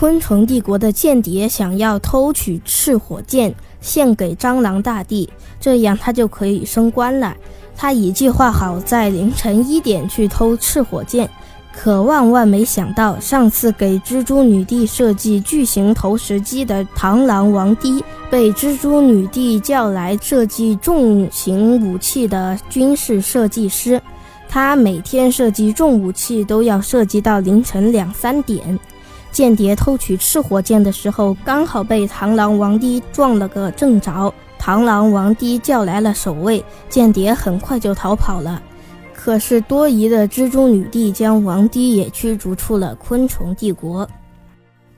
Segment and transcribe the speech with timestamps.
[0.00, 5.28] 昆虫帝国的间谍想要偷取赤火箭献给蟑螂大帝，
[5.60, 7.36] 这样他就可以升官了。
[7.76, 11.28] 他已计划好在凌晨一点去偷赤火箭。
[11.76, 24.00] 可万万没想到，上次给蜘蛛女帝设计巨型投石机的螳螂王帝，被蜘蛛女帝叫来设计重型武器的军事设计师。
[24.48, 28.80] 他每天设计重武器都要设计到凌晨两三点。
[29.32, 34.32] 间谍偷取赤火箭的时候，刚好被螳螂王帝撞了个正着。
[34.60, 38.60] 螳螂王帝叫来了守卫，间谍很快就逃跑了。
[39.14, 44.08] 可是多疑的蜘蛛女帝将王帝也驱逐出了昆虫帝国。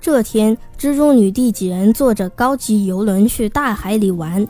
[0.00, 4.46] 这天，蜘蛛女帝几人坐着高级游轮去大海里玩，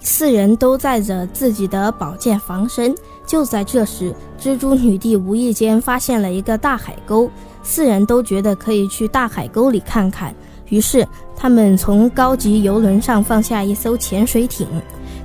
[0.00, 2.94] 四人都带着自己的宝剑防身。
[3.26, 7.30] 就在这时，蜘蛛女帝无意间发现了一个大海沟，
[7.62, 10.34] 四人都觉得可以去大海沟里看看。
[10.68, 14.66] 于是，他们从高级游轮上放下一艘潜水艇，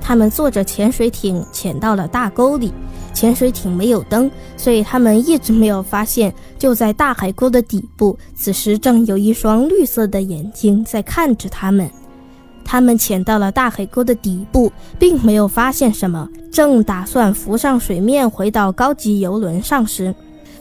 [0.00, 2.72] 他们坐着潜水艇潜到了大沟里。
[3.14, 11.90] 潜水艇没有灯，所以他们一直没有发现，就在大海沟的底部，此时正有一双绿色的眼睛在看着他们。
[12.70, 20.14] 他们潜到了大海沟的底部，并没有发现什么，正打算浮上水面回到高级游轮上时，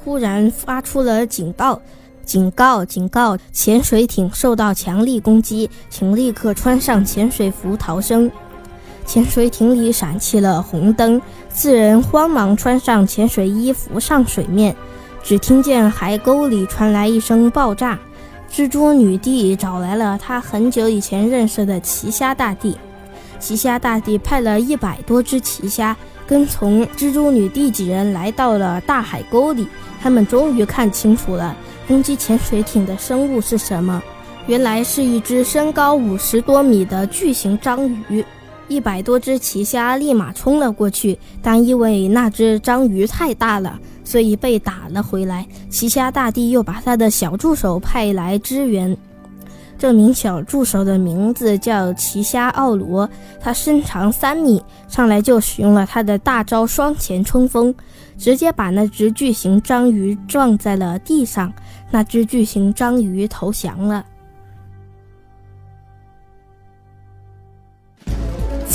[0.06, 1.82] 忽然发出了警报
[2.24, 2.86] ：“警告！
[2.86, 3.38] 警告！
[3.52, 8.32] 潜水艇受到强力攻击，请立刻穿上潜水服逃生。”
[9.06, 14.74] 潜水艇里闪起了红灯，四人慌忙穿上潜水衣浮上水面。
[15.22, 18.00] 只听见海沟里传来一声爆炸，
[18.52, 22.78] 蜘蛛女帝找来了她很久以前认识的奇虾大帝。
[23.40, 25.96] 奇虾大帝派了一百多只奇虾
[26.26, 29.68] 跟从蜘蛛女帝几人来到了大海沟里。
[30.02, 31.56] 他们终于看清楚了
[31.88, 34.02] 攻击潜水艇的生物是什么，
[34.46, 38.24] 原来是一只身高五十多米的巨型章鱼。
[38.68, 45.48] 一百多只奇虾立马冲了过去，但因为那只章鱼太大了，所以被打了回来。
[45.70, 48.96] 奇虾大帝又把他的小助手派来支援。
[49.80, 53.08] 这名小助手的名字叫奇虾奥罗，
[53.40, 57.74] 他身长三米，上来就使用了他的大招双前冲锋，
[58.18, 61.54] 直接把那只巨型章鱼撞在了地上。
[61.92, 64.04] 那只巨型章鱼投降了。